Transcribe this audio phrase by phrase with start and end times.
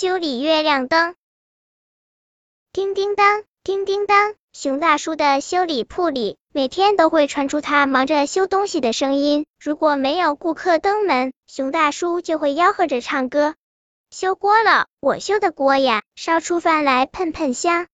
[0.00, 1.14] 修理月亮灯。
[2.72, 9.44] 叮叮当，叮叮当，熊大叔的修理铺里每天都会传出他忙着修东西的声音。
[9.58, 13.56] 如果没有顾客登门，熊大叔就会吆喝着唱歌。
[14.10, 17.86] 修锅了，我修的锅呀，烧出饭来喷喷香。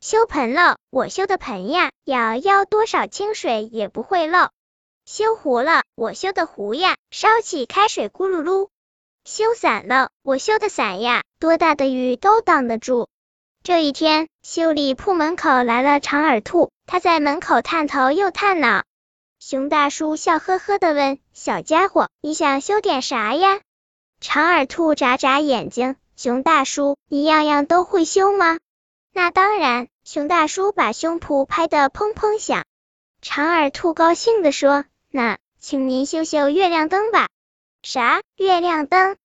[0.00, 4.50] 修盆了，我修的盆呀，舀舀多少清水也不会漏。
[5.06, 8.68] 修壶了，我修的壶呀，烧起开水咕噜噜。
[9.28, 13.08] 修伞了，我修的伞呀，多大的雨都挡得住。
[13.62, 18.84] 这一天，修理铺门口来了长耳兔，他在门口探头又探脑。
[19.38, 23.60] 熊大叔笑呵呵的问：“小家伙，你想修点啥呀？”
[24.18, 28.58] 长耳兔眨眨眼睛：“熊大叔，你样样都会修吗
[29.12, 32.64] ？”“那当然。”熊大叔把胸脯拍得砰砰响。
[33.20, 34.86] 长耳兔高兴地说。
[35.10, 37.28] 那，请您修修月亮灯吧。
[37.82, 38.20] 啥？
[38.36, 39.16] 月亮灯？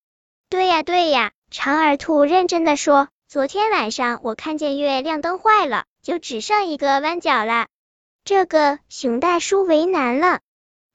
[0.53, 3.07] 对呀对呀，长耳兔认真的说。
[3.27, 7.65] 昨天晚上我看见月亮灯坏了，就只剩一个弯角了。
[8.23, 10.41] 这个熊大叔为难了。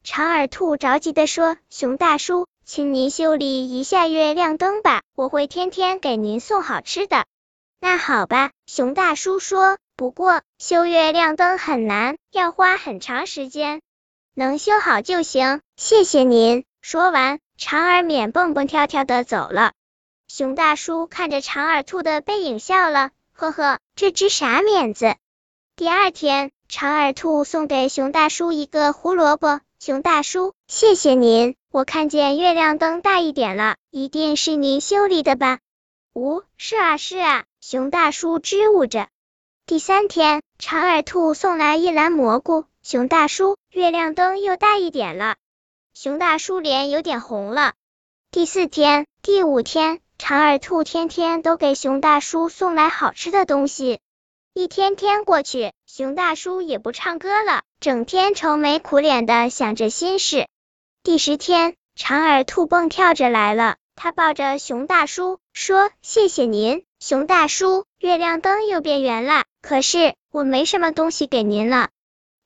[0.04, 7.24] 长耳兔着急的说：“熊大叔，请您修理一下月亮灯吧，我会天天给您送好吃的。”
[7.82, 9.76] 那好吧，熊大叔说。
[9.96, 13.80] 不过修月亮灯很难，要花很长时间。
[14.34, 16.64] 能修好就行，谢谢您。
[16.80, 19.72] 说完，长耳免蹦蹦跳跳的走了。
[20.28, 25.16] 熊大叔看着长耳兔的背影笑了，呵呵，这只傻免子。
[25.74, 29.60] 第二天，长耳兔送给熊大叔一个胡萝卜。
[29.80, 31.56] 熊大叔，谢谢您。
[31.72, 35.58] 我看见月亮灯大一点了，一定是您修理的吧？
[36.14, 37.44] 呜，是啊是啊。
[37.60, 39.08] 熊大叔支吾着。
[39.66, 42.66] 第三天，长耳兔送来一篮蘑菇。
[42.82, 45.34] 熊大叔，月亮灯又大一点了。
[46.00, 47.72] 熊大叔脸有点红了。
[48.30, 53.98] 第四天、第五天，长耳兔天天都给熊大叔送来好吃的东西。
[54.54, 60.46] 一天天过去，熊大叔也不唱歌了，整天愁眉苦脸的想着心事。
[61.02, 69.46] 第十天，长耳兔蹦跳着来了，他抱着熊大叔说：“谢谢您，熊大叔，月亮灯又变圆了。
[69.62, 71.88] 可是我没什么东西给您了。”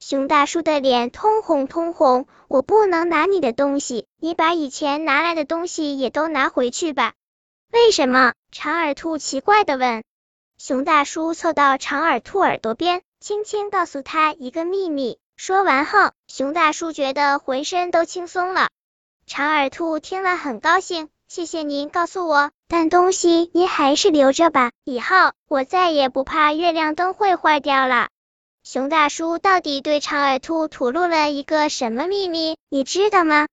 [0.05, 7.13] 熊大叔的脸通红通红，我不能拿你的东西，你把以前拿来的东西也都拿回去吧。
[7.71, 8.33] 为什么？
[8.51, 10.03] 长耳兔奇怪的问。
[10.59, 15.19] 熊大叔凑到长耳兔耳朵边，轻轻告诉他一个秘密。
[15.37, 18.71] 说完后，熊大叔觉得浑身都轻松了。
[19.29, 28.09] 长耳兔听了很高兴，谢谢您告诉我，但东西您还是留着吧，以后我再也不怕月亮灯会坏掉了。
[28.65, 32.57] 熊大叔到底对长耳兔吐露了一个什么秘密？
[32.69, 33.49] 你知道吗？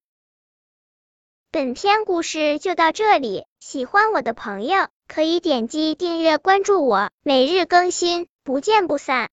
[1.50, 9.28] 本篇故事就到这里，喜欢我的朋友可以点击订阅关注我，每日更新，不见不散。